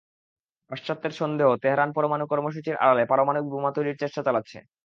পাশ্চাত্যের 0.71 1.13
সন্দেহ, 1.19 1.47
তেহরান 1.63 1.89
পরমাণু 1.93 2.25
কর্মসূচির 2.27 2.79
আড়ালে 2.83 3.03
পারমাণবিক 3.05 3.51
বোমা 3.51 3.71
তৈরির 3.75 3.99
চেষ্টা 4.01 4.21
চালাচ্ছে। 4.23 4.57